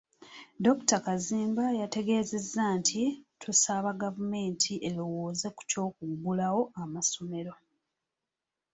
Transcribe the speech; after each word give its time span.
Dr. 0.65 0.97
Kazimba 1.05 1.65
yategeezezza 1.81 2.63
nti, 2.77 3.01
tusaba 3.41 3.89
gavumenti 4.03 4.73
erowooze 4.89 5.47
ku 5.55 5.61
ky’okuggula 5.69 6.47
amasomero. 6.83 7.53